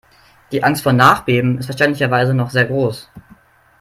[0.51, 3.07] Die Angst vor Nachbeben ist verständlicherweise noch sehr groß.